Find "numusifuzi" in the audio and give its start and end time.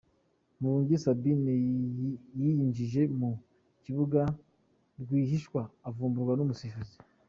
6.35-6.95